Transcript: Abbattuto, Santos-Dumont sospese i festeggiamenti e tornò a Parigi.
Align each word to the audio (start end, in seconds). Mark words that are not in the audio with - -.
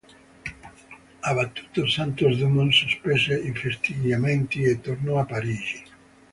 Abbattuto, 1.31 1.85
Santos-Dumont 1.87 2.71
sospese 2.71 3.37
i 3.37 3.53
festeggiamenti 3.53 4.63
e 4.63 4.81
tornò 4.81 5.19
a 5.19 5.25
Parigi. 5.25 5.83